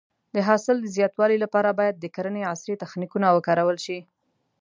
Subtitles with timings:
[0.35, 3.99] د حاصل د زیاتوالي لپاره باید د کرنې عصري تخنیکونه وکارول شي.